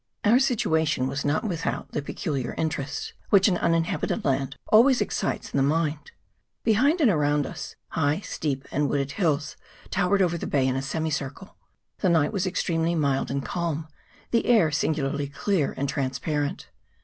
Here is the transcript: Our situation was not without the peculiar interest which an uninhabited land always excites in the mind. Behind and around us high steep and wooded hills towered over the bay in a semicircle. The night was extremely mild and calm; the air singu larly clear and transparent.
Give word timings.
Our 0.23 0.39
situation 0.39 1.05
was 1.05 1.23
not 1.23 1.43
without 1.43 1.91
the 1.91 2.01
peculiar 2.01 2.55
interest 2.57 3.13
which 3.29 3.47
an 3.47 3.59
uninhabited 3.59 4.25
land 4.25 4.55
always 4.69 4.99
excites 4.99 5.53
in 5.53 5.57
the 5.57 5.61
mind. 5.61 6.09
Behind 6.63 6.99
and 7.01 7.11
around 7.11 7.45
us 7.45 7.75
high 7.89 8.21
steep 8.21 8.67
and 8.71 8.89
wooded 8.89 9.11
hills 9.11 9.57
towered 9.91 10.23
over 10.23 10.39
the 10.39 10.47
bay 10.47 10.65
in 10.67 10.75
a 10.75 10.81
semicircle. 10.81 11.55
The 11.99 12.09
night 12.09 12.33
was 12.33 12.47
extremely 12.47 12.95
mild 12.95 13.29
and 13.29 13.45
calm; 13.45 13.89
the 14.31 14.47
air 14.47 14.69
singu 14.71 15.07
larly 15.07 15.31
clear 15.31 15.75
and 15.77 15.87
transparent. 15.87 16.69